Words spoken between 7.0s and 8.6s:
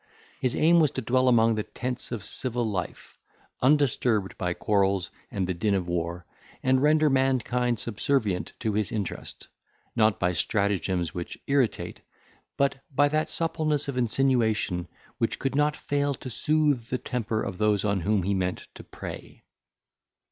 mankind subservient